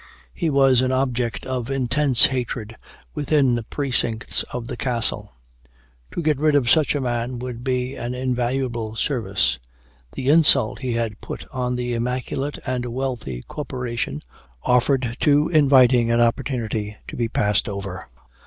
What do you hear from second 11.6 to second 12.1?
the